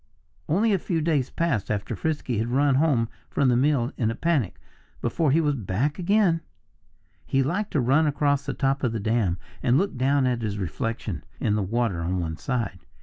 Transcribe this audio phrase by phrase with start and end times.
[0.49, 4.15] Only a few days passed after Frisky had run home from the mill in a
[4.15, 4.57] panic,
[4.99, 6.41] before he was back again.
[7.23, 10.57] He liked to run across the top of the dam and look down at his
[10.57, 12.79] reflection in the water on one side.